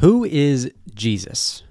[0.00, 1.62] Who is Jesus?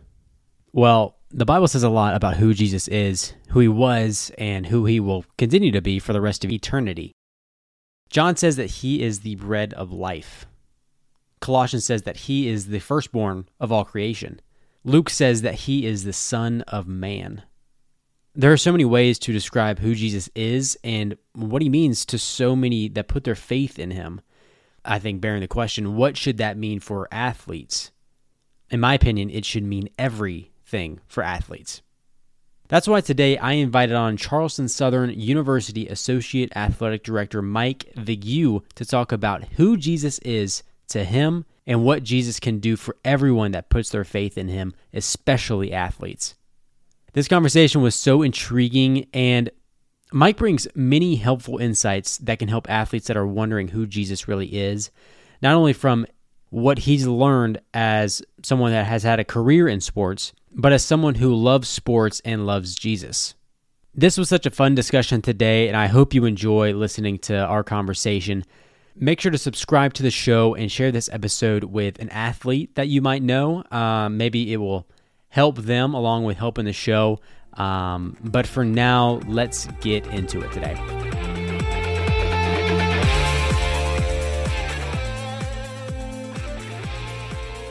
[0.72, 4.86] Well, the Bible says a lot about who Jesus is, who he was, and who
[4.86, 7.12] he will continue to be for the rest of eternity.
[8.12, 10.46] John says that he is the bread of life.
[11.42, 14.40] Colossians says that he is the firstborn of all creation.
[14.84, 17.42] Luke says that he is the Son of Man.
[18.36, 22.20] There are so many ways to describe who Jesus is and what he means to
[22.20, 24.22] so many that put their faith in him.
[24.86, 27.90] I think bearing the question, what should that mean for athletes?
[28.72, 31.82] In my opinion, it should mean everything for athletes.
[32.68, 38.86] That's why today I invited on Charleston Southern University Associate Athletic Director Mike Vigue to
[38.86, 43.70] talk about who Jesus is to him and what Jesus can do for everyone that
[43.70, 46.36] puts their faith in him, especially athletes.
[47.14, 49.50] This conversation was so intriguing, and
[50.12, 54.56] Mike brings many helpful insights that can help athletes that are wondering who Jesus really
[54.56, 54.92] is,
[55.42, 56.06] not only from
[56.50, 61.16] what he's learned as someone that has had a career in sports, but as someone
[61.16, 63.36] who loves sports and loves Jesus.
[63.94, 67.64] This was such a fun discussion today, and I hope you enjoy listening to our
[67.64, 68.44] conversation.
[68.96, 72.88] Make sure to subscribe to the show and share this episode with an athlete that
[72.88, 73.64] you might know.
[73.72, 74.88] Um, maybe it will
[75.30, 77.20] help them along with helping the show.
[77.54, 81.09] Um, but for now, let's get into it today.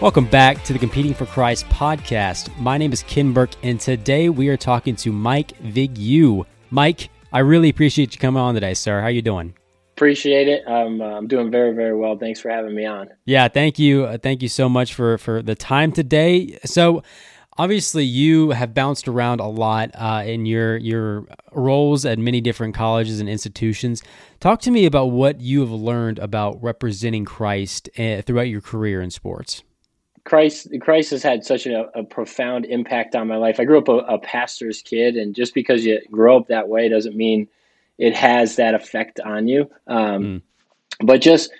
[0.01, 2.57] Welcome back to the Competing for Christ podcast.
[2.61, 6.47] My name is Ken Burke, and today we are talking to Mike Vigue.
[6.71, 9.01] Mike, I really appreciate you coming on today, sir.
[9.01, 9.55] How are you doing?
[9.97, 10.63] Appreciate it.
[10.69, 12.17] Um, I'm doing very, very well.
[12.17, 13.09] Thanks for having me on.
[13.25, 14.05] Yeah, thank you.
[14.05, 16.61] Uh, thank you so much for for the time today.
[16.65, 17.03] So,
[17.57, 22.77] obviously, you have bounced around a lot uh, in your your roles at many different
[22.77, 24.05] colleges and institutions.
[24.39, 29.03] Talk to me about what you have learned about representing Christ uh, throughout your career
[29.03, 29.65] in sports.
[30.29, 33.59] Christ, Christ has had such a, a, profound impact on my life.
[33.59, 36.91] I grew up a, a, pastor's kid, and just because you grow up that way
[36.91, 37.49] doesn't mean
[37.97, 39.71] it has that effect on you.
[39.87, 40.43] Um, mm.
[41.01, 41.51] But just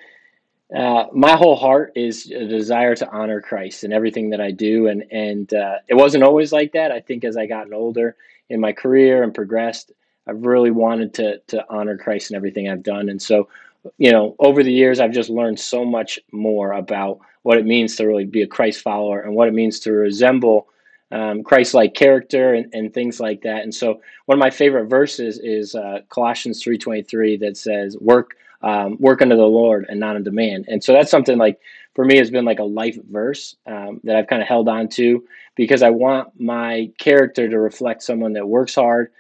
[0.77, 4.89] uh, my whole heart is a desire to honor Christ in everything that I do,
[4.89, 6.93] and and uh, it wasn't always like that.
[6.93, 8.17] I think as I gotten older
[8.51, 9.93] in my career and progressed,
[10.27, 13.49] I've really wanted to to honor Christ in everything I've done, and so
[13.97, 17.97] you know over the years I've just learned so much more about what it means
[17.97, 20.69] to really be a Christ follower and what it means to resemble
[21.11, 23.63] um, Christ-like character and, and things like that.
[23.63, 27.97] And so, one of my favorite verses is uh, Colossians three twenty three that says,
[27.99, 31.61] "Work, um, work unto the Lord and not unto man." And so that's something like
[31.95, 34.89] for me has been like a life verse um, that I've kind of held on
[34.91, 35.25] to
[35.57, 39.11] because I want my character to reflect someone that works hard,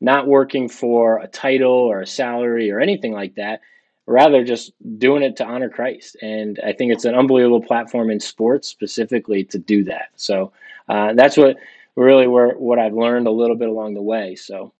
[0.00, 3.60] not working for a title or a salary or anything like that,
[4.06, 6.16] rather just doing it to honor Christ.
[6.22, 10.10] And I think it's an unbelievable platform in sports specifically to do that.
[10.16, 10.52] So
[10.88, 11.56] uh, that's what
[11.96, 14.36] really where what I've learned a little bit along the way.
[14.36, 14.72] So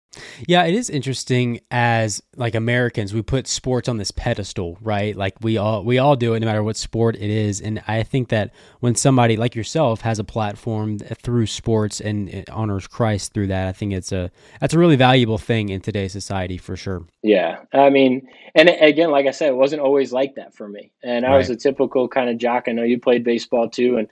[0.47, 5.17] yeah, it is interesting as like Americans, we put sports on this pedestal, right?
[5.17, 7.61] Like we all we all do it no matter what sport it is.
[7.61, 12.87] And I think that when somebody like yourself has a platform through sports and honors
[12.87, 16.59] Christ through that, I think it's a that's a really valuable thing in today's society
[16.59, 17.07] for sure.
[17.23, 17.61] Yeah.
[17.73, 20.93] I mean, and again, like I said, it wasn't always like that for me.
[21.03, 21.39] And I right.
[21.39, 22.65] was a typical kind of jock.
[22.69, 24.09] I know you played baseball too and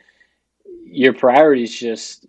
[0.86, 2.26] your priorities just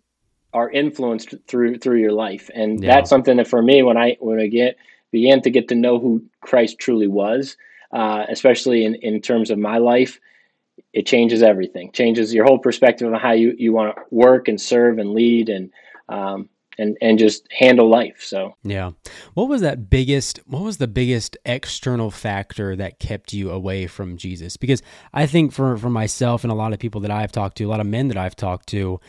[0.56, 2.50] are influenced through through your life.
[2.56, 2.96] And yeah.
[2.96, 4.78] that's something that for me when i when i get
[5.12, 7.56] began to get to know who christ truly was
[7.92, 10.20] uh, especially in, in terms of my life
[10.96, 11.92] it changes everything.
[11.92, 15.50] Changes your whole perspective on how you, you want to work and serve and lead
[15.50, 15.72] and
[16.08, 18.56] um, and and just handle life so.
[18.64, 18.92] Yeah.
[19.34, 24.18] What was that biggest what was the biggest external factor that kept you away from
[24.18, 24.58] jesus?
[24.58, 24.82] Because
[25.14, 27.70] i think for for myself and a lot of people that i've talked to a
[27.70, 29.00] lot of men that i've talked to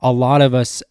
[0.00, 0.82] a lot of us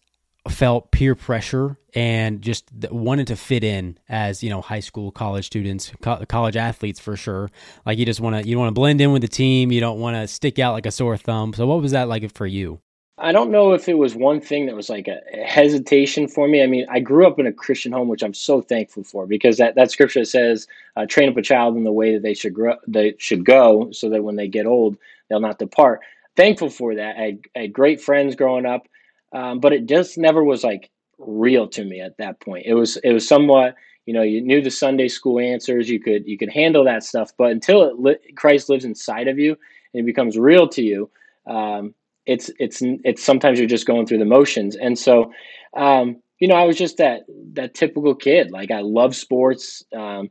[0.48, 5.46] felt peer pressure and just wanted to fit in as you know high school college
[5.46, 7.50] students co- college athletes for sure.
[7.84, 9.72] Like you just want to you want to blend in with the team.
[9.72, 11.52] You don't want to stick out like a sore thumb.
[11.54, 12.80] So what was that like for you?
[13.18, 16.62] I don't know if it was one thing that was like a hesitation for me.
[16.62, 19.56] I mean i grew up in a christian home which i'm so thankful for because
[19.56, 20.66] that, that scripture says
[20.96, 23.90] uh, train up a child in the way that they should grow they should go
[23.92, 26.00] so that when they get old they'll not depart.
[26.36, 27.16] Thankful for that.
[27.16, 28.86] I I had great friends growing up
[29.32, 32.66] um, but it just never was like real to me at that point.
[32.66, 33.74] It was it was somewhat
[34.06, 37.32] you know you knew the Sunday school answers, you could you could handle that stuff,
[37.36, 39.56] but until it li- Christ lives inside of you
[39.92, 41.10] and it becomes real to you,
[41.46, 41.94] um,
[42.26, 45.32] it's it's it's sometimes you're just going through the motions, and so.
[45.76, 47.22] Um, you know, I was just that
[47.54, 48.50] that typical kid.
[48.50, 50.28] Like I love sports, um,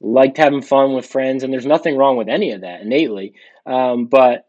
[0.00, 3.34] liked having fun with friends, and there's nothing wrong with any of that innately.
[3.64, 4.46] Um, but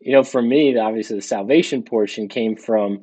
[0.00, 3.00] you know, for me, obviously the salvation portion came from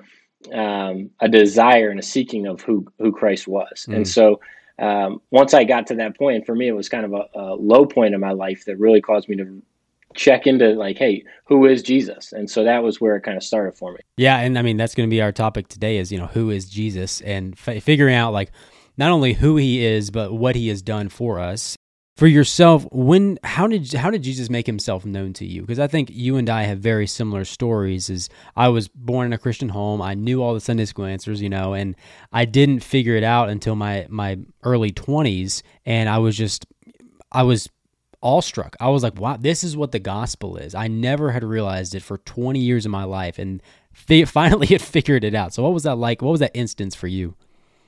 [0.53, 3.95] um, a desire and a seeking of who who Christ was, mm.
[3.95, 4.39] and so
[4.79, 7.55] um, once I got to that point, for me, it was kind of a, a,
[7.55, 9.61] low point in my life that really caused me to
[10.15, 12.31] check into like, hey, who is Jesus?
[12.31, 13.99] And so that was where it kind of started for me.
[14.17, 16.49] Yeah, and I mean that's going to be our topic today is you know who
[16.49, 18.51] is Jesus and f- figuring out like
[18.97, 21.75] not only who he is but what he has done for us
[22.17, 25.61] for yourself when how did how did jesus make himself known to you?
[25.61, 29.33] Because i think you and i have very similar stories as i was born in
[29.33, 31.95] a christian home i knew all the sunday school answers you know and
[32.33, 36.65] i didn't figure it out until my my early 20s and i was just
[37.31, 37.69] i was
[38.23, 38.75] awestruck.
[38.79, 40.73] I was like wow this is what the gospel is.
[40.73, 43.61] I never had realized it for 20 years of my life and
[43.93, 45.53] finally had figured it out.
[45.53, 46.23] So what was that like?
[46.23, 47.35] What was that instance for you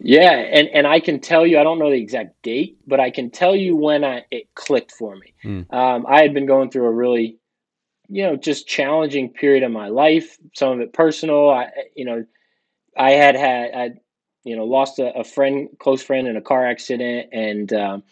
[0.01, 3.11] yeah, and and I can tell you, I don't know the exact date, but I
[3.11, 5.33] can tell you when I it clicked for me.
[5.43, 5.73] Mm.
[5.73, 7.37] Um, I had been going through a really,
[8.07, 10.37] you know, just challenging period of my life.
[10.55, 11.49] Some of it personal.
[11.49, 12.25] I, you know,
[12.97, 13.91] I had had, I,
[14.45, 18.03] you know, lost a, a friend, close friend, in a car accident, and um,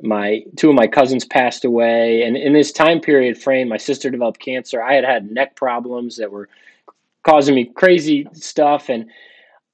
[0.00, 2.22] my two of my cousins passed away.
[2.22, 4.80] And in this time period frame, my sister developed cancer.
[4.80, 6.48] I had had neck problems that were
[7.24, 9.10] causing me crazy stuff, and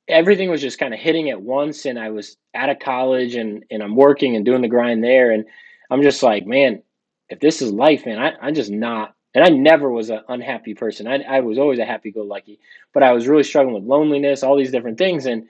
[0.09, 3.65] everything was just kind of hitting at once and I was out of college and
[3.71, 5.45] and I'm working and doing the grind there and
[5.91, 6.83] I'm just like, man,
[7.29, 10.75] if this is life, man, I, I'm just not and I never was an unhappy
[10.75, 11.07] person.
[11.07, 12.59] I, I was always a happy go lucky,
[12.93, 15.27] but I was really struggling with loneliness, all these different things.
[15.27, 15.49] And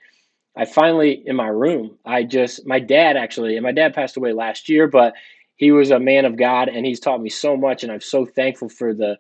[0.55, 4.33] I finally, in my room, I just, my dad actually, and my dad passed away
[4.33, 5.15] last year, but
[5.57, 7.83] he was a man of God and he's taught me so much.
[7.83, 9.19] And I'm so thankful for the,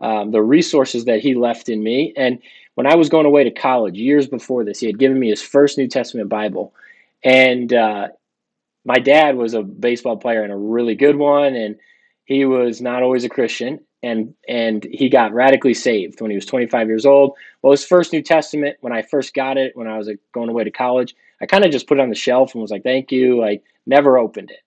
[0.00, 2.12] um, the resources that he left in me.
[2.16, 2.38] And
[2.74, 5.42] when I was going away to college years before this, he had given me his
[5.42, 6.74] first New Testament Bible.
[7.22, 8.08] And uh,
[8.84, 11.54] my dad was a baseball player and a really good one.
[11.54, 11.76] And
[12.24, 13.80] he was not always a Christian.
[14.02, 17.36] And, and he got radically saved when he was 25 years old.
[17.62, 20.64] Well, his first New Testament, when I first got it, when I was going away
[20.64, 23.10] to college, I kind of just put it on the shelf and was like, thank
[23.10, 23.42] you.
[23.42, 24.60] I never opened it.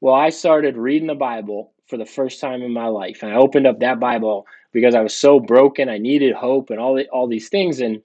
[0.00, 3.22] Well, I started reading the Bible for the first time in my life.
[3.22, 5.88] And I opened up that Bible because I was so broken.
[5.88, 7.80] I needed hope and all the, all these things.
[7.80, 8.00] And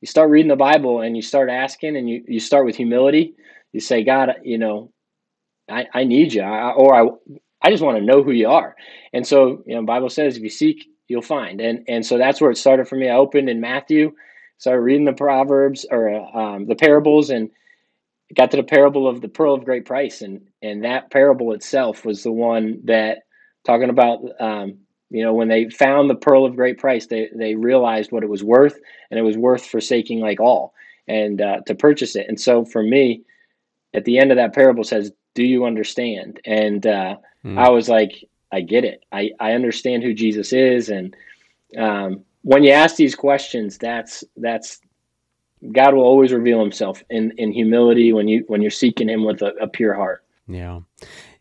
[0.00, 3.34] you start reading the Bible and you start asking, and you, you start with humility.
[3.72, 4.92] You say, God, you know,
[5.70, 7.08] I, I need you, I, or I
[7.62, 8.76] I just want to know who you are.
[9.14, 11.60] And so, you know, Bible says if you seek, you'll find.
[11.60, 13.08] And and so that's where it started for me.
[13.08, 14.12] I opened in Matthew,
[14.58, 17.50] started reading the Proverbs or um, the parables, and
[18.34, 22.04] got to the parable of the pearl of great price, and and that parable itself
[22.04, 23.18] was the one that
[23.64, 24.78] talking about um,
[25.14, 28.28] you know, when they found the pearl of great price, they, they realized what it
[28.28, 30.74] was worth, and it was worth forsaking like all
[31.06, 32.26] and uh, to purchase it.
[32.28, 33.22] And so for me,
[33.92, 37.56] at the end of that parable says, "Do you understand?" And uh, mm.
[37.56, 39.04] I was like, "I get it.
[39.12, 41.14] I I understand who Jesus is." And
[41.78, 44.80] um, when you ask these questions, that's that's
[45.72, 49.42] God will always reveal Himself in in humility when you when you're seeking Him with
[49.42, 50.24] a, a pure heart.
[50.46, 50.80] Yeah.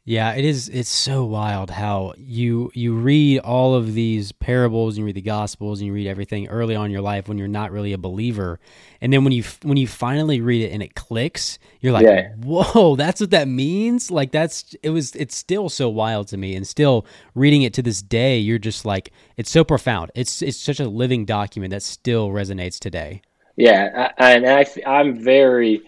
[0.05, 0.67] Yeah, it is.
[0.67, 5.21] It's so wild how you you read all of these parables, and you read the
[5.21, 7.97] Gospels, and you read everything early on in your life when you're not really a
[7.97, 8.59] believer,
[8.99, 12.33] and then when you when you finally read it and it clicks, you're like, yeah.
[12.35, 15.15] "Whoa, that's what that means!" Like that's it was.
[15.15, 18.83] It's still so wild to me, and still reading it to this day, you're just
[18.83, 20.11] like, it's so profound.
[20.15, 23.21] It's it's such a living document that still resonates today.
[23.55, 25.83] Yeah, and I, I'm very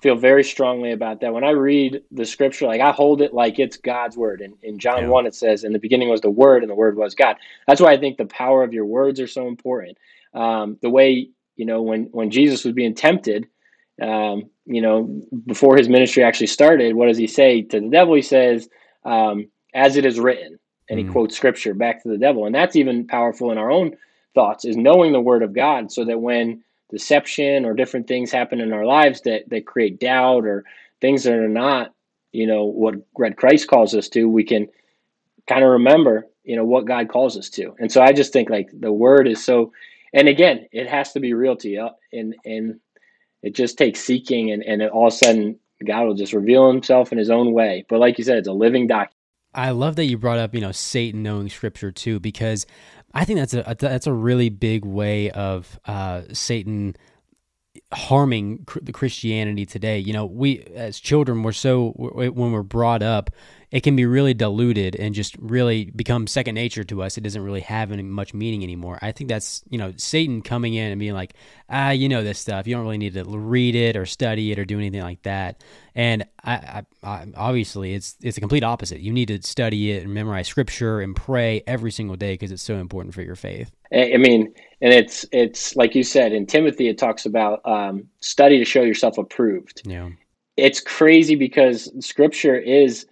[0.00, 1.32] feel very strongly about that.
[1.32, 4.40] When I read the scripture, like I hold it like it's God's word.
[4.40, 5.08] And in John yeah.
[5.08, 7.36] 1, it says, In the beginning was the word, and the word was God.
[7.66, 9.98] That's why I think the power of your words are so important.
[10.34, 13.46] Um, the way, you know, when, when Jesus was being tempted,
[14.00, 18.14] um, you know, before his ministry actually started, what does he say to the devil?
[18.14, 18.68] He says,
[19.04, 20.58] um, As it is written.
[20.88, 21.06] And mm.
[21.06, 22.44] he quotes scripture back to the devil.
[22.44, 23.96] And that's even powerful in our own
[24.34, 28.60] thoughts, is knowing the word of God so that when deception or different things happen
[28.60, 30.64] in our lives that that create doubt or
[31.00, 31.92] things that are not
[32.32, 34.68] you know what red christ calls us to we can
[35.48, 37.74] kind of remember you know what god calls us to.
[37.78, 39.72] And so i just think like the word is so
[40.14, 42.80] and again it has to be real to you and and
[43.42, 47.12] it just takes seeking and and all of a sudden god will just reveal himself
[47.12, 47.84] in his own way.
[47.88, 49.12] But like you said it's a living document
[49.56, 52.66] I love that you brought up, you know, Satan knowing scripture too, because
[53.16, 56.94] I think that's a that's a really big way of uh, Satan
[57.90, 59.98] harming the Christianity today.
[59.98, 63.30] You know, we as children we're so when we're brought up
[63.76, 67.18] it can be really diluted and just really become second nature to us.
[67.18, 68.98] It doesn't really have any much meaning anymore.
[69.02, 71.34] I think that's you know Satan coming in and being like,
[71.68, 72.66] ah, you know this stuff.
[72.66, 75.62] You don't really need to read it or study it or do anything like that.
[75.94, 79.00] And I, I, I, obviously, it's it's a complete opposite.
[79.00, 82.62] You need to study it and memorize scripture and pray every single day because it's
[82.62, 83.70] so important for your faith.
[83.92, 88.58] I mean, and it's it's like you said in Timothy, it talks about um, study
[88.58, 89.82] to show yourself approved.
[89.84, 90.08] Yeah,
[90.56, 93.04] it's crazy because Scripture is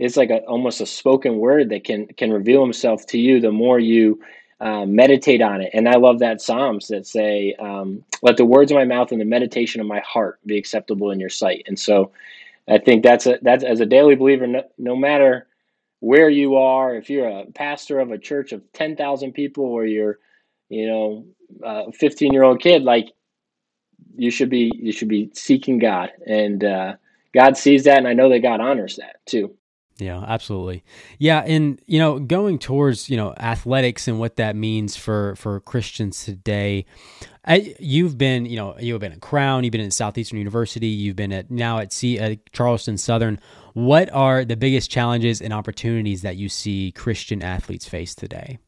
[0.00, 3.52] is like a, almost a spoken word that can can reveal Himself to you the
[3.52, 4.20] more you
[4.60, 5.70] uh, meditate on it.
[5.74, 9.20] And I love that Psalms that say, um, "Let the words of my mouth and
[9.20, 12.12] the meditation of my heart be acceptable in your sight." And so,
[12.68, 15.46] I think that's a that's as a daily believer, no, no matter
[16.00, 20.18] where you are, if you're a pastor of a church of 10,000 people or you're,
[20.70, 21.26] you know,
[21.62, 23.08] a 15 year old kid, like
[24.16, 26.94] you should be, you should be seeking God and, uh,
[27.34, 27.98] God sees that.
[27.98, 29.54] And I know that God honors that too.
[30.00, 30.82] Yeah, absolutely.
[31.18, 35.60] Yeah, and you know, going towards you know athletics and what that means for for
[35.60, 36.86] Christians today.
[37.42, 41.16] I, you've been, you know, you've been at Crown, you've been at Southeastern University, you've
[41.16, 43.40] been at now at C at Charleston Southern.
[43.72, 48.58] What are the biggest challenges and opportunities that you see Christian athletes face today?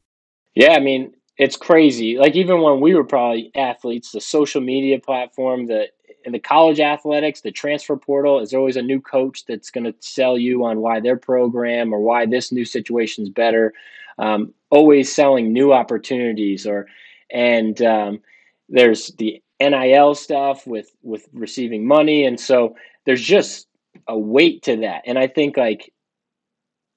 [0.54, 2.16] Yeah, I mean, it's crazy.
[2.18, 5.88] Like even when we were probably athletes, the social media platform, the
[6.24, 9.94] in the college athletics, the transfer portal is always a new coach that's going to
[10.00, 13.72] sell you on why their program or why this new situation is better.
[14.18, 16.86] Um, always selling new opportunities, or
[17.30, 18.20] and um,
[18.68, 22.76] there's the NIL stuff with with receiving money, and so
[23.06, 23.66] there's just
[24.08, 25.02] a weight to that.
[25.06, 25.92] And I think like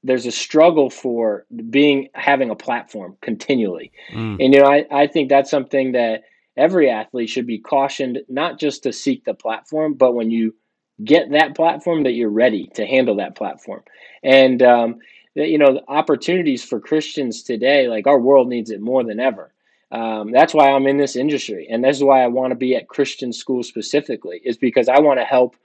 [0.04, 3.92] there's a struggle for being having a platform continually.
[4.14, 4.44] Mm.
[4.44, 6.24] And you know, I, I think that's something that
[6.58, 10.56] every athlete should be cautioned not just to seek the platform, but when you
[11.04, 13.84] get that platform that you're ready to handle that platform.
[14.24, 15.00] And um,
[15.36, 19.52] you know, opportunities for Christians today, like our world needs it more than ever.
[19.92, 22.76] Um, that's why I'm in this industry, and this is why I want to be
[22.76, 25.56] at Christian school specifically, is because I want to help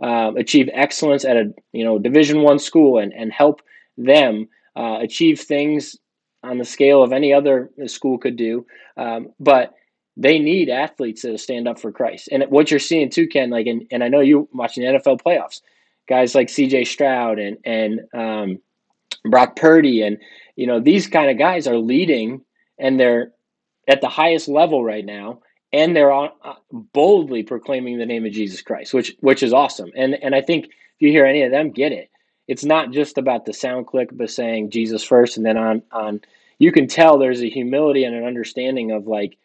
[0.00, 3.62] um, achieve excellence at a you know Division One school and and help
[3.96, 5.96] them uh, achieve things
[6.42, 8.66] on the scale of any other school could do.
[8.96, 9.74] Um, but
[10.16, 12.28] they need athletes that stand up for Christ.
[12.30, 15.20] And what you're seeing too, Ken, like, and, and I know you watching the NFL
[15.22, 15.60] playoffs,
[16.08, 16.84] guys like C.J.
[16.84, 18.58] Stroud and and um,
[19.24, 20.18] Brock Purdy, and
[20.56, 22.42] you know these kind of guys are leading,
[22.78, 23.32] and they're
[23.88, 25.40] at the highest level right now
[25.74, 29.90] and they're on, uh, boldly proclaiming the name of Jesus Christ, which which is awesome.
[29.96, 32.10] And and I think if you hear any of them, get it.
[32.46, 36.20] It's not just about the sound click, but saying Jesus first, and then on on.
[36.60, 39.36] You can tell there's a humility and an understanding of like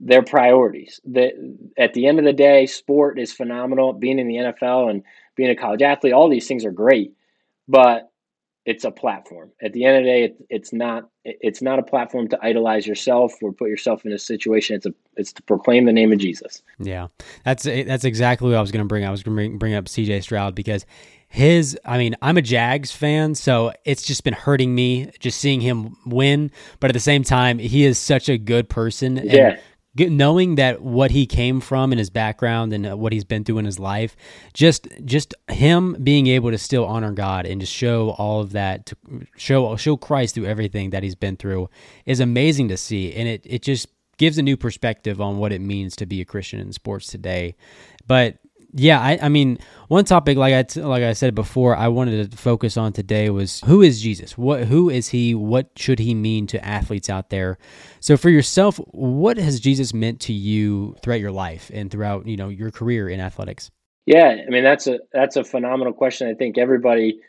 [0.00, 1.00] their priorities.
[1.06, 1.32] That
[1.76, 3.92] at the end of the day, sport is phenomenal.
[3.92, 5.02] Being in the NFL and
[5.36, 7.14] being a college athlete, all these things are great,
[7.66, 8.10] but
[8.68, 9.50] it's a platform.
[9.62, 12.86] At the end of the day, it, it's not it's not a platform to idolize
[12.86, 14.76] yourself or put yourself in a situation.
[14.76, 16.62] It's a it's to proclaim the name of Jesus.
[16.78, 17.08] Yeah,
[17.44, 19.06] that's that's exactly what I was going to bring.
[19.06, 20.20] I was going to bring, bring up C.J.
[20.20, 20.84] Stroud because
[21.28, 25.62] his I mean, I'm a Jags fan, so it's just been hurting me just seeing
[25.62, 26.50] him win.
[26.78, 29.18] But at the same time, he is such a good person.
[29.24, 29.56] Yeah
[29.96, 33.58] knowing that what he came from and his background and uh, what he's been through
[33.58, 34.16] in his life
[34.54, 38.86] just just him being able to still honor god and to show all of that
[38.86, 38.96] to
[39.36, 41.68] show show christ through everything that he's been through
[42.06, 43.12] is amazing to see.
[43.14, 46.24] And it, it just gives a new perspective on what it means to be a
[46.24, 47.56] christian in sports today.
[48.06, 48.38] But
[48.72, 49.58] yeah, I, I mean,
[49.88, 53.30] one topic like I t- like I said before, I wanted to focus on today
[53.30, 54.36] was who is Jesus?
[54.36, 55.34] What who is he?
[55.34, 57.58] What should he mean to athletes out there?
[58.00, 62.36] So for yourself, what has Jesus meant to you throughout your life and throughout you
[62.36, 63.70] know your career in athletics?
[64.04, 66.28] Yeah, I mean that's a that's a phenomenal question.
[66.28, 67.20] I think everybody,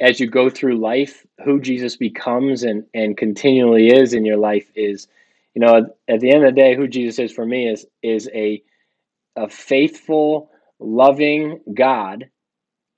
[0.00, 4.70] as you go through life, who Jesus becomes and and continually is in your life
[4.74, 5.06] is,
[5.54, 7.84] you know, at, at the end of the day, who Jesus is for me is
[8.02, 8.62] is a
[9.36, 10.50] a faithful
[10.80, 12.28] loving God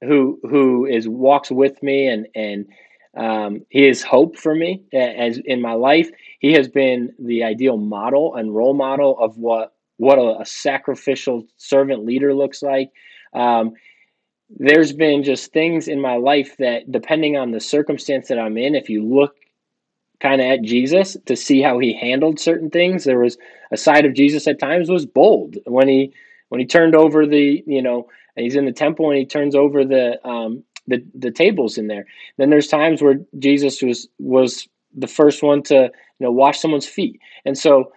[0.02, 2.66] who who is walks with me and and
[3.16, 6.10] um, he is hope for me as in my life.
[6.38, 11.44] He has been the ideal model and role model of what what a, a sacrificial
[11.56, 12.90] servant leader looks like.
[13.34, 13.72] Um,
[14.48, 18.74] there's been just things in my life that, depending on the circumstance that I'm in,
[18.74, 19.36] if you look
[20.20, 23.38] kind of at Jesus to see how he handled certain things, there was
[23.70, 26.12] a side of Jesus at times was bold when he
[26.50, 29.84] when he turned over the you know he's in the temple and he turns over
[29.84, 32.06] the um, the the tables in there.
[32.36, 35.90] Then there's times where Jesus was was the first one to you
[36.26, 37.92] know wash someone's feet, and so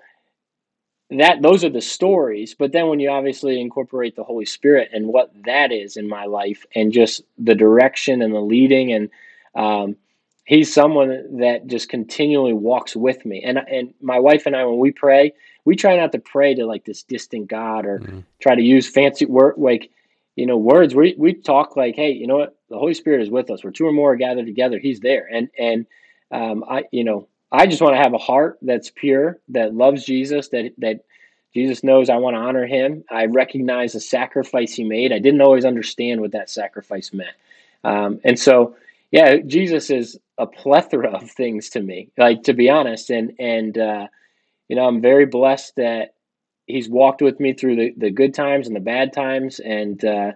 [1.09, 2.55] that those are the stories.
[2.57, 6.25] But then when you obviously incorporate the holy spirit and what that is in my
[6.25, 9.09] life and just the direction and the leading and
[9.55, 9.95] um,
[10.45, 13.43] he's someone that just continually walks with me.
[13.43, 15.33] And and my wife and i when we pray
[15.65, 18.19] we try not to pray to like this distant god or mm-hmm.
[18.39, 19.89] try to use fancy word like
[20.35, 23.29] you know words we, we talk like hey you know what the holy spirit is
[23.29, 25.85] with us where two or more gathered together he's there and and
[26.31, 30.03] um, i you know I just want to have a heart that's pure, that loves
[30.03, 31.01] Jesus, that that
[31.53, 33.03] Jesus knows I want to honor him.
[33.11, 35.13] I recognize the sacrifice he made.
[35.13, 37.35] I didn't always understand what that sacrifice meant.
[37.83, 38.75] Um, and so,
[39.11, 43.11] yeah, Jesus is a plethora of things to me, like to be honest.
[43.11, 44.07] And, and, uh,
[44.67, 46.15] you know, I'm very blessed that
[46.65, 49.59] he's walked with me through the, the good times and the bad times.
[49.59, 50.31] And, uh,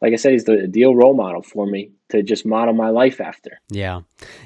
[0.00, 3.20] like I said, he's the ideal role model for me to just model my life
[3.20, 3.60] after.
[3.68, 4.00] Yeah.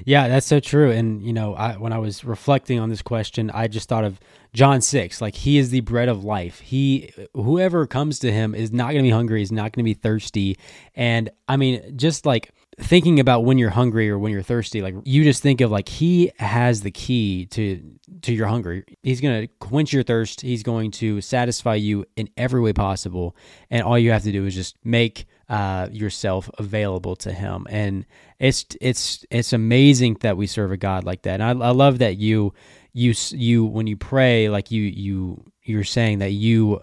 [0.05, 0.91] Yeah, that's so true.
[0.91, 4.19] And, you know, I, when I was reflecting on this question, I just thought of
[4.53, 5.21] John 6.
[5.21, 6.59] Like, he is the bread of life.
[6.61, 9.85] He, whoever comes to him is not going to be hungry, is not going to
[9.85, 10.59] be thirsty.
[10.97, 12.50] And I mean, just like,
[12.81, 15.88] thinking about when you're hungry or when you're thirsty like you just think of like
[15.88, 17.83] he has the key to
[18.23, 22.28] to your hunger he's going to quench your thirst he's going to satisfy you in
[22.37, 23.37] every way possible
[23.71, 27.66] and all you have to do is just make uh, yourself available to Him.
[27.69, 28.07] And
[28.38, 31.40] it's it's it's amazing that we serve a God like that.
[31.40, 32.54] And I, I love that you
[32.93, 36.81] you you when you pray, like you you you're saying that you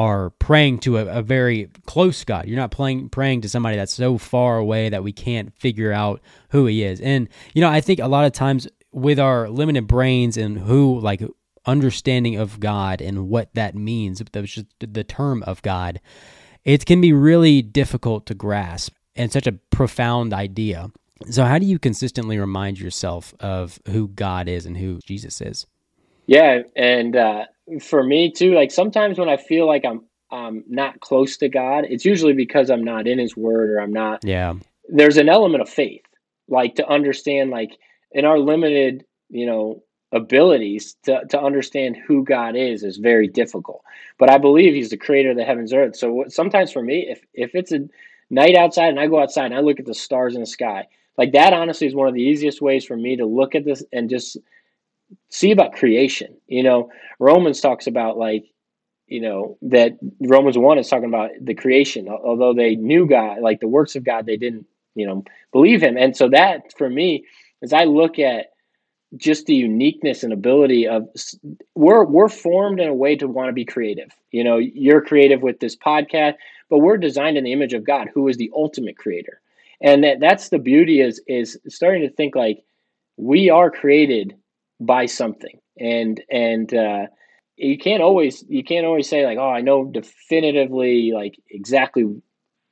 [0.00, 2.46] are praying to a, a, very close God.
[2.46, 6.22] You're not playing, praying to somebody that's so far away that we can't figure out
[6.48, 7.02] who He is.
[7.02, 10.98] And you know, I think a lot of times with our limited brains and who
[11.00, 11.22] like
[11.66, 16.00] understanding of God and what that means, the, the term of God,
[16.64, 20.90] it can be really difficult to grasp and such a profound idea.
[21.28, 25.66] So, how do you consistently remind yourself of who God is and who Jesus is?
[26.26, 27.44] Yeah, and uh,
[27.78, 31.84] for me too, like sometimes when I feel like I'm um, not close to God,
[31.88, 34.24] it's usually because I'm not in His Word or I'm not.
[34.24, 34.54] Yeah.
[34.88, 36.02] There's an element of faith,
[36.48, 37.70] like to understand, like
[38.12, 43.82] in our limited, you know, abilities to, to understand who God is is very difficult.
[44.18, 45.96] But I believe He's the creator of the heavens and earth.
[45.96, 47.88] So sometimes for me, if if it's a
[48.30, 50.86] night outside and I go outside and I look at the stars in the sky,
[51.18, 53.84] like that honestly is one of the easiest ways for me to look at this
[53.92, 54.36] and just
[55.28, 56.36] see about creation.
[56.46, 58.44] You know, Romans talks about like,
[59.06, 62.08] you know, that Romans 1 is talking about the creation.
[62.08, 65.96] Although they knew God, like the works of God, they didn't, you know, believe him.
[65.96, 67.24] And so that for me,
[67.62, 68.46] as I look at
[69.16, 71.08] just the uniqueness and ability of
[71.74, 74.10] we're we're formed in a way to want to be creative.
[74.30, 76.34] You know, you're creative with this podcast,
[76.68, 79.40] but we're designed in the image of God, who is the ultimate creator.
[79.80, 82.62] And that that's the beauty is is starting to think like
[83.16, 84.36] we are created
[84.80, 85.60] by something.
[85.78, 87.06] And and uh
[87.56, 92.04] you can't always you can't always say like, oh, I know definitively like exactly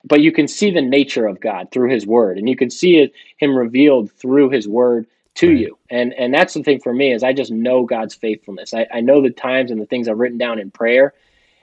[0.04, 2.96] but you can see the nature of God through his word and you can see
[2.96, 5.06] it him revealed through his word
[5.38, 5.58] to right.
[5.58, 5.78] you.
[5.90, 8.74] And and that's the thing for me is I just know God's faithfulness.
[8.74, 11.14] I, I know the times and the things I've written down in prayer,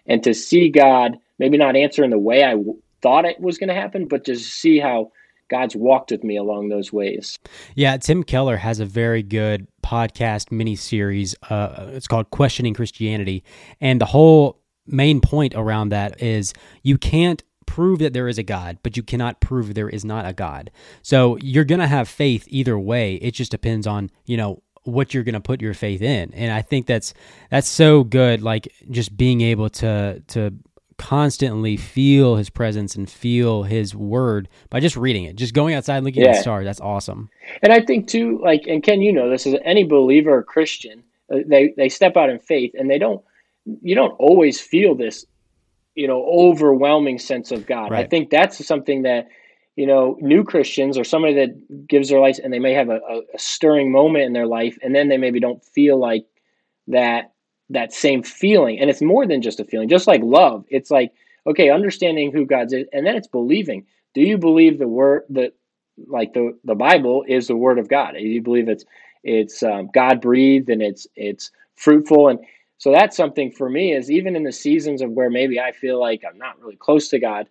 [0.08, 3.58] and to see God maybe not answer in the way I w- thought it was
[3.58, 5.12] going to happen, but just see how
[5.50, 7.38] God's walked with me along those ways.
[7.76, 11.36] Yeah, Tim Keller has a very good podcast mini series.
[11.50, 13.44] Uh, it's called Questioning Christianity,
[13.80, 18.44] and the whole main point around that is you can't prove that there is a
[18.44, 20.72] God, but you cannot prove there is not a God.
[21.02, 23.16] So you're going to have faith either way.
[23.16, 26.34] It just depends on, you know, what you're going to put your faith in.
[26.34, 27.14] And I think that's
[27.50, 30.54] that's so good like just being able to to
[30.98, 35.36] constantly feel his presence and feel his word by just reading it.
[35.36, 36.30] Just going outside and looking yeah.
[36.30, 36.66] at the stars.
[36.66, 37.30] That's awesome.
[37.62, 41.04] And I think too like and Ken you know this is any believer or Christian
[41.34, 43.24] uh, they they step out in faith and they don't
[43.82, 45.26] you don't always feel this
[45.96, 47.92] you know overwhelming sense of God.
[47.92, 48.06] Right.
[48.06, 49.28] I think that's something that
[49.76, 53.00] you know new Christians or somebody that gives their life and they may have a,
[53.34, 56.26] a stirring moment in their life and then they maybe don't feel like
[56.88, 57.34] that
[57.70, 58.80] that same feeling.
[58.80, 60.66] And it's more than just a feeling just like love.
[60.70, 61.12] It's like
[61.48, 63.86] okay understanding who God is and then it's believing.
[64.14, 65.54] Do you believe the word that
[66.08, 68.14] like the the bible is the word of god?
[68.14, 68.86] Do you believe it's
[69.24, 72.30] it's um, god breathed and it's it's fruitful?
[72.30, 72.40] And
[72.78, 76.00] so that's something for me is even in the seasons of where maybe I feel
[76.00, 77.48] like I'm not really close to God,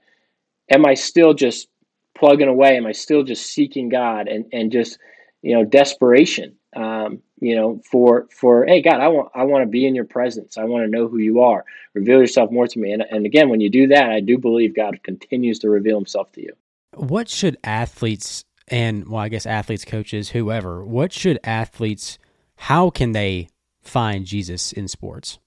[0.70, 1.68] am I still just
[2.16, 2.76] plugging away?
[2.76, 4.98] Am I still just seeking God and, and just,
[5.44, 9.66] you know, desperation, um, you know, for, for, Hey God, I want, I want to
[9.66, 10.56] be in your presence.
[10.56, 11.64] I want to know who you are.
[11.92, 12.92] Reveal yourself more to me.
[12.92, 16.32] And, and again, when you do that, I do believe God continues to reveal himself
[16.32, 16.52] to you.
[16.94, 22.18] What should athletes and, well, I guess athletes, coaches, whoever, what should athletes,
[22.56, 23.48] how can they
[23.82, 25.38] find Jesus in sports?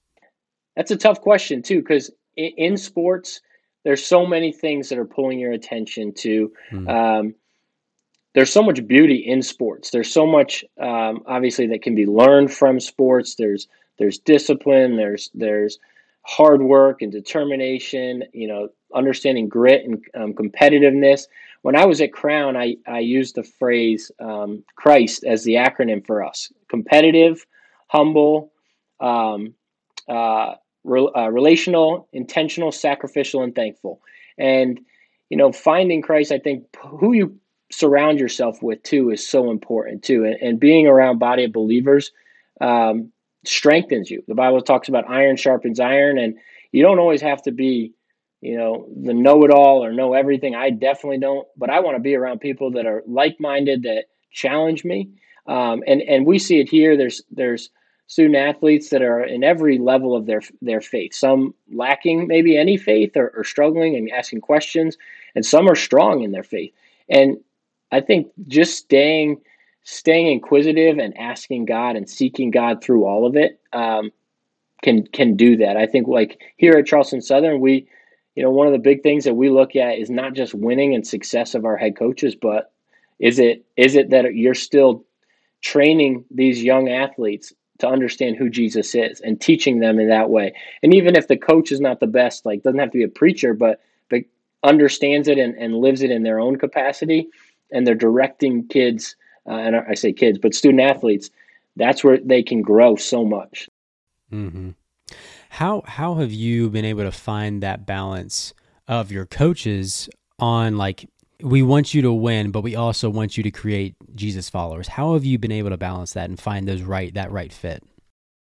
[0.78, 3.40] that's a tough question too, because in, in, sports,
[3.82, 6.52] there's so many things that are pulling your attention to.
[6.70, 6.88] Mm.
[6.88, 7.34] Um,
[8.38, 9.90] there's so much beauty in sports.
[9.90, 13.34] There's so much, um, obviously, that can be learned from sports.
[13.34, 13.66] There's
[13.98, 14.96] there's discipline.
[14.96, 15.80] There's there's
[16.22, 18.22] hard work and determination.
[18.32, 21.26] You know, understanding grit and um, competitiveness.
[21.62, 26.06] When I was at Crown, I I used the phrase um, Christ as the acronym
[26.06, 27.44] for us: competitive,
[27.88, 28.52] humble,
[29.00, 29.52] um,
[30.08, 34.00] uh, re- uh, relational, intentional, sacrificial, and thankful.
[34.38, 34.78] And
[35.28, 36.66] you know, finding Christ, I think
[37.00, 40.24] who you surround yourself with too is so important too.
[40.24, 42.12] And, and being around body of believers
[42.60, 43.12] um,
[43.44, 44.22] strengthens you.
[44.26, 46.36] The Bible talks about iron sharpens iron, and
[46.72, 47.92] you don't always have to be,
[48.40, 50.54] you know, the know-it-all or know everything.
[50.54, 54.84] I definitely don't, but I want to be around people that are like-minded that challenge
[54.84, 55.10] me.
[55.46, 56.96] Um, and and we see it here.
[56.96, 57.70] There's there's
[58.06, 61.14] student athletes that are in every level of their their faith.
[61.14, 64.98] Some lacking maybe any faith or, or struggling and asking questions,
[65.34, 66.72] and some are strong in their faith.
[67.08, 67.38] And
[67.90, 69.40] I think just staying
[69.84, 74.10] staying inquisitive and asking God and seeking God through all of it um,
[74.82, 75.76] can can do that.
[75.76, 77.88] I think like here at Charleston Southern, we
[78.34, 80.94] you know one of the big things that we look at is not just winning
[80.94, 82.72] and success of our head coaches, but
[83.18, 85.04] is it is it that you're still
[85.60, 90.52] training these young athletes to understand who Jesus is and teaching them in that way.
[90.82, 93.08] And even if the coach is not the best, like doesn't have to be a
[93.08, 94.20] preacher, but but
[94.62, 97.28] understands it and, and lives it in their own capacity,
[97.72, 101.30] and they're directing kids, uh, and I say kids, but student athletes,
[101.76, 103.68] that's where they can grow so much.
[104.32, 104.70] Mm-hmm.
[105.50, 108.52] How how have you been able to find that balance
[108.86, 111.08] of your coaches on like
[111.42, 114.88] we want you to win, but we also want you to create Jesus followers.
[114.88, 117.82] How have you been able to balance that and find those right that right fit?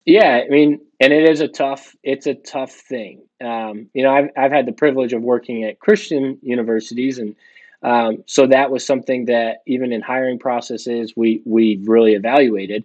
[0.04, 3.22] Yeah, I mean, and it is a tough it's a tough thing.
[3.42, 7.34] Um, you know, I've I've had the privilege of working at Christian universities, and
[7.82, 12.84] um, so that was something that even in hiring processes we we really evaluated.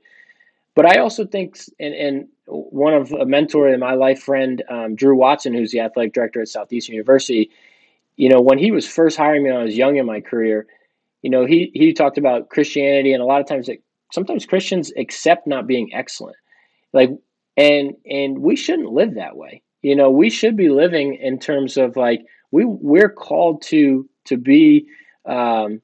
[0.75, 4.95] But I also think, and, and one of a mentor in my life friend, um,
[4.95, 7.49] Drew Watson, who's the athletic director at Southeastern University,
[8.15, 10.67] you know, when he was first hiring me when I was young in my career,
[11.21, 13.77] you know, he he talked about Christianity and a lot of times that
[14.11, 16.37] sometimes Christians accept not being excellent.
[16.93, 17.09] Like
[17.57, 19.61] and and we shouldn't live that way.
[19.81, 24.37] You know, we should be living in terms of like we we're called to to
[24.37, 24.87] be
[25.25, 25.81] um,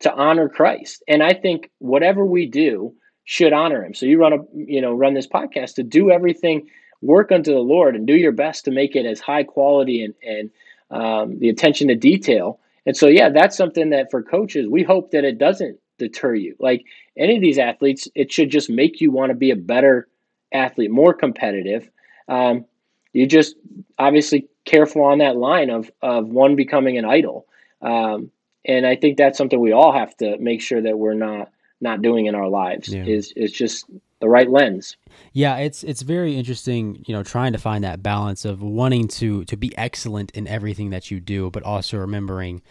[0.00, 1.02] to honor Christ.
[1.08, 3.94] And I think whatever we do should honor him.
[3.94, 6.68] So you run a you know, run this podcast to do everything
[7.02, 10.14] work unto the Lord and do your best to make it as high quality and
[10.22, 10.50] and
[10.90, 12.60] um, the attention to detail.
[12.84, 16.56] And so, yeah, that's something that for coaches, we hope that it doesn't deter you.
[16.58, 16.84] Like
[17.16, 20.08] any of these athletes, it should just make you want to be a better
[20.52, 21.88] athlete, more competitive.
[22.28, 22.66] Um,
[23.12, 23.56] you just
[23.98, 27.46] obviously careful on that line of of one becoming an idol.
[27.82, 28.30] Um,
[28.64, 32.00] and I think that's something we all have to make sure that we're not not
[32.00, 32.88] doing in our lives.
[32.88, 33.04] Yeah.
[33.04, 33.86] Is is just
[34.20, 34.96] the right lens.
[35.32, 39.44] Yeah, it's it's very interesting, you know, trying to find that balance of wanting to
[39.46, 42.62] to be excellent in everything that you do, but also remembering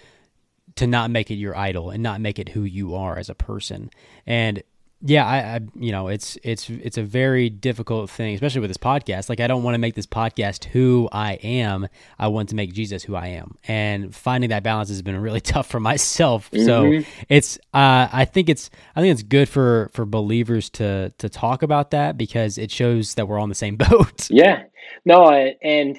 [0.75, 3.35] to not make it your idol and not make it who you are as a
[3.35, 3.89] person.
[4.25, 4.63] And
[5.03, 8.77] yeah, I, I, you know, it's it's it's a very difficult thing, especially with this
[8.77, 9.29] podcast.
[9.29, 11.87] Like, I don't want to make this podcast who I am.
[12.19, 15.41] I want to make Jesus who I am, and finding that balance has been really
[15.41, 16.51] tough for myself.
[16.51, 16.65] Mm-hmm.
[16.65, 21.29] So it's, uh, I think it's, I think it's good for for believers to to
[21.29, 24.29] talk about that because it shows that we're on the same boat.
[24.29, 24.63] Yeah,
[25.03, 25.97] no, and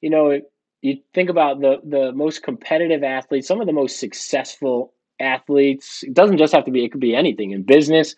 [0.00, 0.40] you know,
[0.82, 6.02] you think about the the most competitive athletes, some of the most successful athletes.
[6.02, 8.16] It doesn't just have to be; it could be anything in business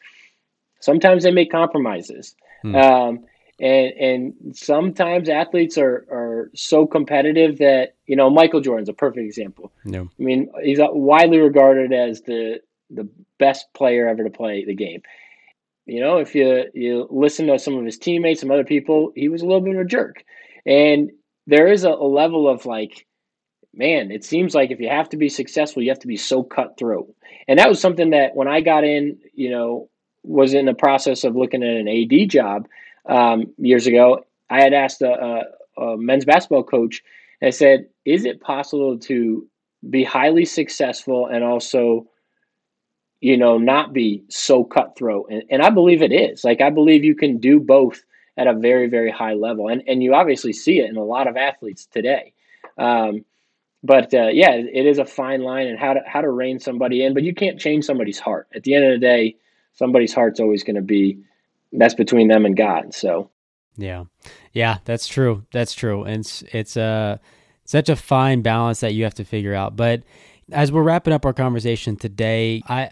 [0.82, 2.34] Sometimes they make compromises.
[2.62, 2.74] Hmm.
[2.74, 3.24] Um,
[3.60, 9.24] and and sometimes athletes are are so competitive that you know Michael Jordan's a perfect
[9.24, 9.72] example.
[9.84, 10.02] Yeah.
[10.02, 15.02] I mean, he's widely regarded as the the best player ever to play the game.
[15.86, 19.28] You know, if you you listen to some of his teammates, some other people, he
[19.28, 20.24] was a little bit of a jerk.
[20.66, 21.10] And
[21.46, 23.06] there is a, a level of like,
[23.74, 26.42] man, it seems like if you have to be successful, you have to be so
[26.42, 27.14] cutthroat.
[27.48, 29.88] And that was something that when I got in, you know,
[30.22, 32.68] was in the process of looking at an AD job
[33.06, 35.44] um, years ago, I had asked a,
[35.78, 37.02] a, a men's basketball coach,
[37.42, 39.46] I said, "Is it possible to
[39.88, 42.06] be highly successful and also,
[43.20, 46.44] you know, not be so cutthroat?" And, and I believe it is.
[46.44, 48.04] Like I believe you can do both
[48.36, 51.26] at a very very high level, and and you obviously see it in a lot
[51.26, 52.32] of athletes today.
[52.78, 53.24] Um,
[53.82, 57.04] but uh, yeah, it is a fine line and how to how to rein somebody
[57.04, 58.46] in, but you can't change somebody's heart.
[58.54, 59.36] At the end of the day,
[59.74, 61.18] somebody's heart's always going to be
[61.72, 62.94] that's between them and God.
[62.94, 63.30] So
[63.76, 64.04] Yeah,
[64.52, 65.44] yeah, that's true.
[65.52, 66.04] That's true.
[66.04, 67.16] And it's it's a uh,
[67.64, 69.76] such a fine balance that you have to figure out.
[69.76, 70.02] But
[70.50, 72.90] as we're wrapping up our conversation today, I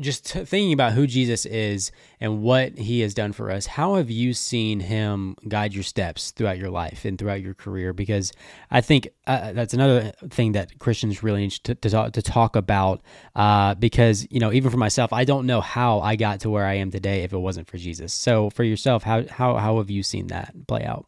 [0.00, 3.96] just t- thinking about who Jesus is and what he has done for us, how
[3.96, 7.92] have you seen him guide your steps throughout your life and throughout your career?
[7.92, 8.32] Because
[8.70, 12.56] I think uh, that's another thing that Christians really need to, to, talk, to talk
[12.56, 13.02] about.
[13.34, 16.64] Uh, because, you know, even for myself, I don't know how I got to where
[16.64, 18.12] I am today if it wasn't for Jesus.
[18.12, 21.06] So for yourself, how, how, how have you seen that play out?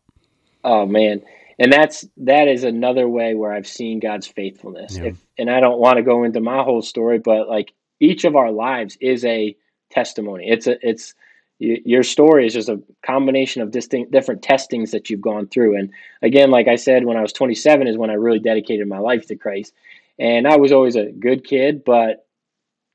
[0.65, 1.23] Oh, man.
[1.59, 4.97] And that's that is another way where I've seen God's faithfulness.
[4.97, 5.09] Yeah.
[5.09, 8.35] If, and I don't want to go into my whole story, but like each of
[8.35, 9.57] our lives is a
[9.91, 10.49] testimony.
[10.49, 11.15] It's a it's
[11.59, 15.77] your story is just a combination of distinct different testings that you've gone through.
[15.77, 15.91] And
[16.23, 19.27] again, like I said, when I was 27 is when I really dedicated my life
[19.27, 19.75] to Christ.
[20.19, 22.27] And I was always a good kid, but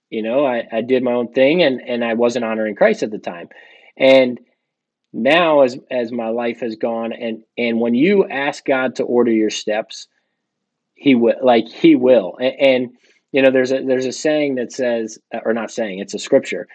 [0.10, 3.12] you know, I, I did my own thing and, and I wasn't honoring Christ at
[3.12, 3.50] the time.
[3.98, 4.40] And
[5.14, 9.32] now as as my life has gone and and when you ask God to order
[9.32, 10.08] your steps,
[10.96, 12.36] he will like he will.
[12.40, 12.90] and, and
[13.36, 16.70] you know there's a there's a saying that says or not saying it's a scripture.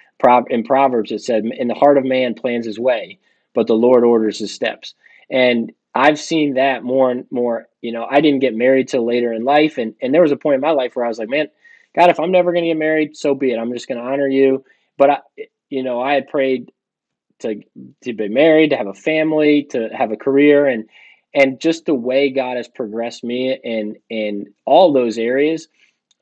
[0.50, 3.18] In proverbs it said in the heart of man plans his way
[3.54, 4.94] but the lord orders his steps.
[5.30, 9.32] And i've seen that more and more you know i didn't get married till later
[9.32, 11.30] in life and and there was a point in my life where i was like
[11.30, 11.48] man
[11.96, 13.58] god if i'm never going to get married so be it.
[13.58, 14.62] I'm just going to honor you.
[14.98, 15.18] But i
[15.70, 16.70] you know i had prayed
[17.38, 17.62] to
[18.02, 20.90] to be married to have a family to have a career and
[21.32, 25.66] and just the way god has progressed me in in all those areas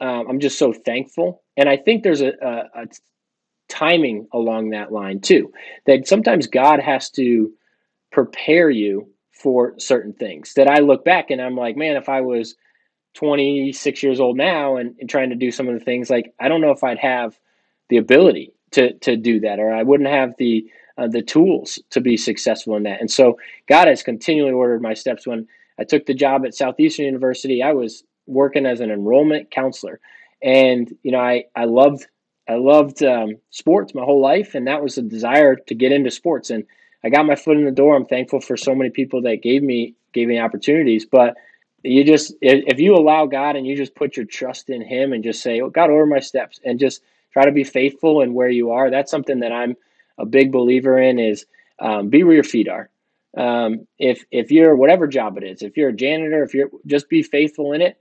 [0.00, 1.42] um, I'm just so thankful.
[1.56, 2.86] And I think there's a, a, a
[3.68, 5.52] timing along that line too,
[5.86, 7.52] that sometimes God has to
[8.10, 12.20] prepare you for certain things that I look back and I'm like, man, if I
[12.22, 12.56] was
[13.14, 16.48] 26 years old now and, and, trying to do some of the things, like I
[16.48, 17.38] don't know if I'd have
[17.88, 22.00] the ability to to do that, or I wouldn't have the uh, the tools to
[22.00, 23.00] be successful in that.
[23.00, 25.26] And so God has continually ordered my steps.
[25.26, 25.46] When
[25.78, 30.00] I took the job at Southeastern University, I was working as an enrollment counselor,
[30.42, 32.06] and you know I I loved
[32.48, 36.10] I loved um, sports my whole life, and that was a desire to get into
[36.10, 36.50] sports.
[36.50, 36.64] And
[37.04, 37.94] I got my foot in the door.
[37.96, 41.36] I'm thankful for so many people that gave me gave me opportunities, but
[41.82, 45.22] you just if you allow God and you just put your trust in Him and
[45.22, 48.48] just say, "Oh God, order my steps," and just try to be faithful in where
[48.48, 48.90] you are.
[48.90, 49.76] That's something that I'm
[50.18, 51.18] a big believer in.
[51.18, 51.46] Is
[51.78, 52.90] um, be where your feet are.
[53.36, 57.08] Um, if if you're whatever job it is, if you're a janitor, if you're just
[57.08, 57.98] be faithful in it.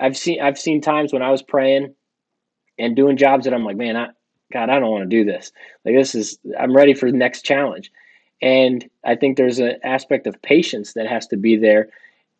[0.00, 1.94] I've seen I've seen times when I was praying
[2.78, 4.08] and doing jobs that I'm like, man, I
[4.52, 5.52] God, I don't want to do this.
[5.84, 7.90] Like this is I'm ready for the next challenge.
[8.40, 11.88] And I think there's an aspect of patience that has to be there.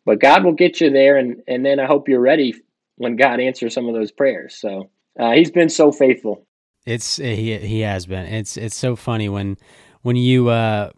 [0.05, 2.55] But God will get you there and and then I hope you're ready
[2.95, 4.55] when God answers some of those prayers.
[4.55, 6.45] So uh, he's been so faithful.
[6.85, 8.25] It's he he has been.
[8.25, 9.57] It's it's so funny when
[10.01, 10.91] when you uh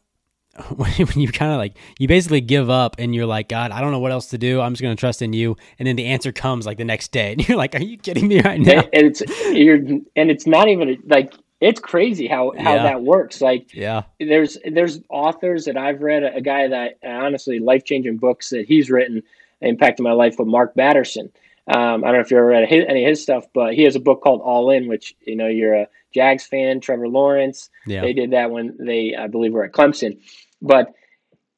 [0.76, 3.92] when you kind of like you basically give up and you're like god i don't
[3.92, 6.06] know what else to do i'm just going to trust in you and then the
[6.06, 8.82] answer comes like the next day and you're like are you kidding me right now
[8.94, 9.22] and it's
[9.52, 12.84] you're and it's not even like it's crazy how how yeah.
[12.84, 17.60] that works like yeah there's there's authors that i've read a, a guy that honestly
[17.60, 19.22] life-changing books that he's written
[19.62, 21.30] impacted my life with mark batterson
[21.68, 23.84] um, I don't know if you ever read his, any of his stuff, but he
[23.84, 26.80] has a book called All In, which you know you're a Jags fan.
[26.82, 28.02] Trevor Lawrence, yeah.
[28.02, 30.20] they did that when they, I believe, were at Clemson.
[30.62, 30.94] But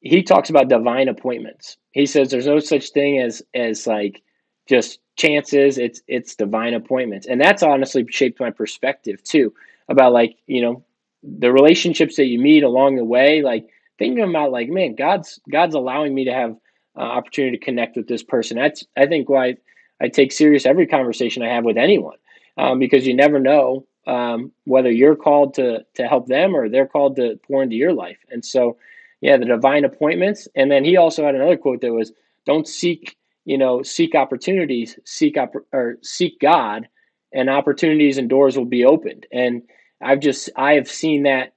[0.00, 1.76] he talks about divine appointments.
[1.92, 4.22] He says there's no such thing as as like
[4.68, 5.78] just chances.
[5.78, 9.52] It's it's divine appointments, and that's honestly shaped my perspective too
[9.88, 10.84] about like you know
[11.22, 13.42] the relationships that you meet along the way.
[13.42, 13.66] Like
[13.98, 16.56] thinking about like man, God's God's allowing me to have
[16.96, 18.56] uh, opportunity to connect with this person.
[18.56, 19.56] That's I think why
[20.00, 22.16] I take serious every conversation I have with anyone
[22.56, 26.86] um, because you never know um, whether you're called to to help them or they're
[26.86, 28.18] called to pour into your life.
[28.30, 28.76] And so,
[29.24, 30.46] yeah, the divine appointments.
[30.54, 32.12] And then he also had another quote that was,
[32.44, 36.86] "Don't seek, you know, seek opportunities, seek up or seek God,
[37.32, 39.62] and opportunities and doors will be opened." And
[39.98, 41.54] I've just I have seen that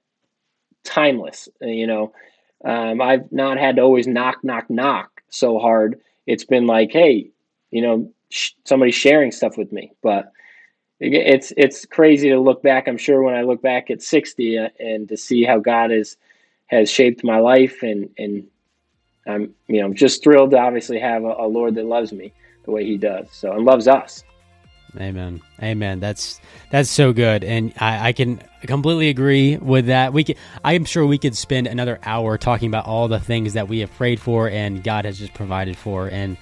[0.85, 1.49] timeless.
[1.59, 2.13] You know,
[2.63, 5.99] um, I've not had to always knock, knock, knock so hard.
[6.25, 7.31] It's been like, hey,
[7.71, 10.31] you know, sh- somebody sharing stuff with me, but
[11.01, 12.87] it's it's crazy to look back.
[12.87, 16.15] I'm sure when I look back at 60 uh, and to see how God has
[16.67, 18.47] has shaped my life, and and
[19.27, 22.33] I'm you know just thrilled to obviously have a, a Lord that loves me
[22.65, 24.23] the way He does, so and loves us.
[24.99, 25.41] Amen.
[25.61, 25.99] Amen.
[25.99, 26.39] That's
[26.71, 30.13] that's so good, and I, I can completely agree with that.
[30.13, 33.67] We can, I'm sure we could spend another hour talking about all the things that
[33.67, 36.37] we have prayed for and God has just provided for, and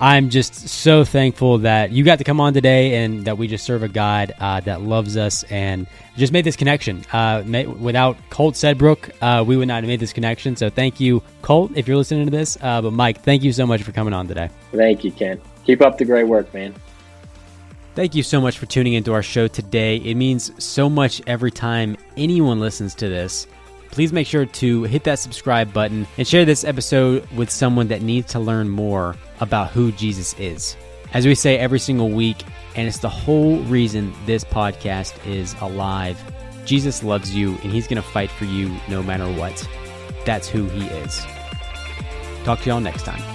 [0.00, 3.64] I'm just so thankful that you got to come on today and that we just
[3.64, 7.04] serve a God uh, that loves us and just made this connection.
[7.12, 7.42] Uh,
[7.78, 10.56] without Colt Sedbrook, uh, we would not have made this connection.
[10.56, 12.58] So thank you, Colt, if you're listening to this.
[12.60, 14.50] Uh, but Mike, thank you so much for coming on today.
[14.72, 15.40] Thank you, Ken.
[15.64, 16.74] Keep up the great work, man.
[17.94, 19.98] Thank you so much for tuning into our show today.
[19.98, 23.46] It means so much every time anyone listens to this
[23.94, 28.02] please make sure to hit that subscribe button and share this episode with someone that
[28.02, 30.76] needs to learn more about who Jesus is.
[31.12, 32.42] As we say every single week,
[32.76, 36.20] and it's the whole reason this podcast is alive.
[36.64, 39.68] Jesus loves you and he's going to fight for you no matter what.
[40.24, 41.24] That's who he is.
[42.44, 43.33] Talk to y'all next time.